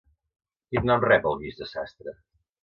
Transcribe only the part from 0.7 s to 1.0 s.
Quin